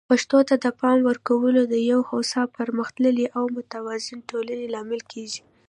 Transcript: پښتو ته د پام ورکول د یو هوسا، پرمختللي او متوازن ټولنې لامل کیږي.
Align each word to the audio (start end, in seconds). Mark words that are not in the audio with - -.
پښتو 0.09 0.37
ته 0.49 0.55
د 0.63 0.65
پام 0.79 0.97
ورکول 1.09 1.55
د 1.63 1.75
یو 1.91 1.99
هوسا، 2.09 2.41
پرمختللي 2.57 3.25
او 3.37 3.43
متوازن 3.55 4.19
ټولنې 4.29 4.67
لامل 4.73 5.01
کیږي. 5.11 5.41